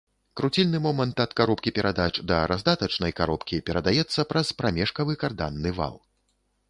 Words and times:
Круцільны 0.39 0.79
момант 0.85 1.15
ад 1.25 1.31
каробкі 1.39 1.73
перадач 1.77 2.13
да 2.31 2.39
раздатачнай 2.53 3.15
каробкі 3.21 3.63
перадаецца 3.71 4.27
праз 4.33 4.47
прамежкавы 4.63 5.13
карданны 5.25 5.69
вал. 5.83 5.95